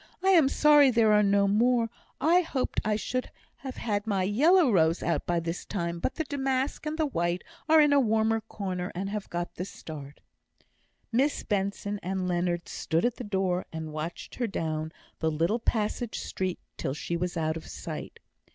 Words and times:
I 0.23 0.29
am 0.29 0.49
sorry 0.49 0.89
there 0.89 1.11
are 1.13 1.21
no 1.21 1.47
more; 1.47 1.91
I 2.19 2.41
hoped 2.41 2.81
I 2.83 2.95
should 2.95 3.29
have 3.57 3.77
had 3.77 4.07
my 4.07 4.23
yellow 4.23 4.71
rose 4.71 5.03
out 5.03 5.27
by 5.27 5.39
this 5.39 5.63
time, 5.63 5.99
but 5.99 6.15
the 6.15 6.23
damask 6.23 6.87
and 6.87 6.97
the 6.97 7.05
white 7.05 7.43
are 7.69 7.79
in 7.79 7.93
a 7.93 7.99
warmer 7.99 8.41
corner, 8.41 8.91
and 8.95 9.11
have 9.11 9.29
got 9.29 9.53
the 9.53 9.63
start." 9.65 10.21
Miss 11.11 11.43
Benson 11.43 11.99
and 12.01 12.27
Leonard 12.27 12.67
stood 12.67 13.05
at 13.05 13.17
the 13.17 13.23
door, 13.23 13.67
and 13.71 13.93
watched 13.93 14.33
her 14.33 14.47
down 14.47 14.91
the 15.19 15.29
little 15.29 15.59
passage 15.59 16.17
street 16.17 16.57
till 16.77 16.95
she 16.95 17.15
was 17.15 17.37
out 17.37 17.55
of 17.55 17.67
sight. 17.67 18.19